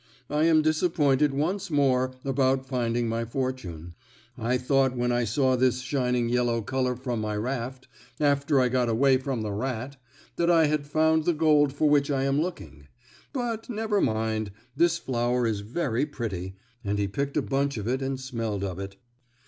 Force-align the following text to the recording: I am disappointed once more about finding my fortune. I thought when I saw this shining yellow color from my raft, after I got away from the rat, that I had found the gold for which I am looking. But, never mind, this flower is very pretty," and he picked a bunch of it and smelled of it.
I 0.31 0.45
am 0.45 0.63
disappointed 0.63 1.31
once 1.31 1.69
more 1.69 2.15
about 2.25 2.65
finding 2.65 3.07
my 3.07 3.23
fortune. 3.23 3.93
I 4.35 4.57
thought 4.57 4.97
when 4.97 5.11
I 5.11 5.25
saw 5.25 5.55
this 5.55 5.81
shining 5.81 6.27
yellow 6.27 6.63
color 6.63 6.95
from 6.95 7.21
my 7.21 7.35
raft, 7.35 7.87
after 8.19 8.59
I 8.59 8.67
got 8.67 8.89
away 8.89 9.17
from 9.17 9.43
the 9.43 9.51
rat, 9.51 9.97
that 10.37 10.49
I 10.49 10.65
had 10.65 10.87
found 10.87 11.25
the 11.25 11.35
gold 11.35 11.71
for 11.71 11.87
which 11.87 12.09
I 12.09 12.23
am 12.23 12.41
looking. 12.41 12.87
But, 13.31 13.69
never 13.69 14.01
mind, 14.01 14.49
this 14.75 14.97
flower 14.97 15.45
is 15.45 15.59
very 15.59 16.07
pretty," 16.07 16.55
and 16.83 16.97
he 16.97 17.07
picked 17.07 17.37
a 17.37 17.43
bunch 17.43 17.77
of 17.77 17.87
it 17.87 18.01
and 18.01 18.19
smelled 18.19 18.63
of 18.63 18.79
it. 18.79 18.95